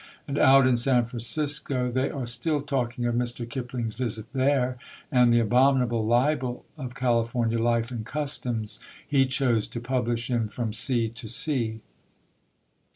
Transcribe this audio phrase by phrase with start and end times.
[0.27, 3.47] And out in San Francisco they are still talking of Mr.
[3.47, 4.79] Kipling's visit there,
[5.11, 10.73] and the "abominable libel" of California life and customs he chose to publish in From
[10.73, 11.81] Sea to Sea.